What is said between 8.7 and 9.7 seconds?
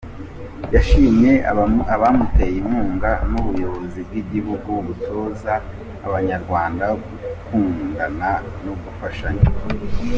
gufashanya.